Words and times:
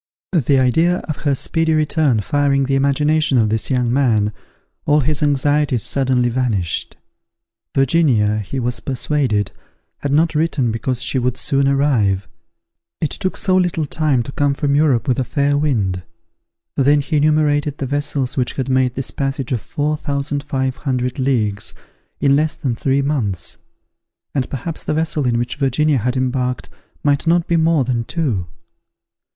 The 0.31 0.57
idea 0.57 0.97
of 1.07 1.17
her 1.17 1.35
speedy 1.35 1.75
return 1.75 2.21
firing 2.21 2.63
the 2.65 2.73
imagination 2.73 3.37
of 3.37 3.49
this 3.49 3.69
young 3.69 3.93
man, 3.93 4.33
all 4.87 5.01
his 5.01 5.21
anxieties 5.21 5.83
suddenly 5.83 6.27
vanished. 6.27 6.97
Virginia, 7.75 8.39
he 8.39 8.59
was 8.59 8.79
persuaded, 8.79 9.51
had 9.99 10.11
not 10.11 10.33
written, 10.33 10.71
because 10.71 11.03
she 11.03 11.19
would 11.19 11.37
soon 11.37 11.67
arrive. 11.67 12.27
It 12.99 13.11
took 13.11 13.37
so 13.37 13.55
little 13.55 13.85
time 13.85 14.23
to 14.23 14.31
come 14.31 14.55
from 14.55 14.73
Europe 14.73 15.07
with 15.07 15.19
a 15.19 15.23
fair 15.23 15.55
wind! 15.55 16.01
Then 16.75 17.01
he 17.01 17.17
enumerated 17.17 17.77
the 17.77 17.85
vessels 17.85 18.35
which 18.35 18.53
had 18.53 18.69
made 18.69 18.95
this 18.95 19.11
passage 19.11 19.51
of 19.51 19.61
four 19.61 19.95
thousand 19.97 20.41
five 20.41 20.77
hundred 20.77 21.19
leagues 21.19 21.75
in 22.19 22.35
less 22.35 22.55
than 22.55 22.75
three 22.75 23.03
months; 23.03 23.57
and 24.33 24.49
perhaps 24.49 24.83
the 24.83 24.95
vessel 24.95 25.27
in 25.27 25.37
which 25.37 25.57
Virginia 25.57 25.99
had 25.99 26.17
embarked 26.17 26.69
might 27.03 27.27
not 27.27 27.45
be 27.47 27.55
more 27.55 27.83
than 27.83 28.03
two. 28.05 28.47